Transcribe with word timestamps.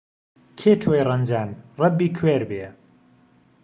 کێ 0.59 0.71
تۆی 0.81 1.01
رهنجان 1.07 1.49
رهبی 1.79 2.07
کوێر 2.17 2.43
بێ 2.49 2.65